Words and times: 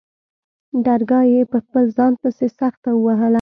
درگاه 0.85 1.25
يې 1.33 1.41
په 1.71 1.79
ځان 1.95 2.13
پسې 2.21 2.47
سخته 2.59 2.89
ووهله. 2.93 3.29